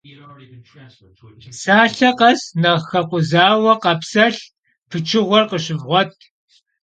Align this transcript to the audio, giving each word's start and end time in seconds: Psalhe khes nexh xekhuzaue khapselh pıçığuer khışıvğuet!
Psalhe 1.57 2.07
khes 2.19 2.41
nexh 2.61 2.85
xekhuzaue 2.91 3.73
khapselh 3.83 4.43
pıçığuer 4.89 5.43
khışıvğuet! 5.49 6.11